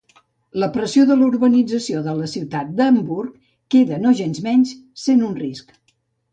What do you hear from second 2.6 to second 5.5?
d'Hamburg queda nogensmenys sent un